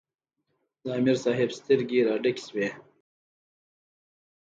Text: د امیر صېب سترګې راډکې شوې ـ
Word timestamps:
د 0.83 0.85
امیر 0.97 1.17
صېب 1.23 1.49
سترګې 1.59 1.99
راډکې 2.07 2.41
شوې 2.47 2.67
ـ 2.73 2.79